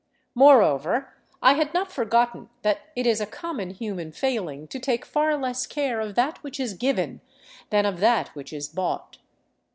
Moreover, 0.33 1.13
I 1.43 1.53
had 1.53 1.75
not 1.75 1.91
forgotten 1.91 2.49
that 2.63 2.89
it 2.95 3.05
is 3.05 3.21
a 3.21 3.27
common 3.27 3.69
human 3.69 4.11
failing 4.11 4.67
to 4.69 4.79
take 4.79 5.05
far 5.05 5.37
less 5.37 5.67
care 5.67 5.99
of 5.99 6.15
that 6.15 6.41
which 6.41 6.59
is 6.59 6.73
given 6.73 7.21
than 7.69 7.85
of 7.85 7.99
that 7.99 8.29
which 8.29 8.51
is 8.51 8.67
bought. 8.67 9.19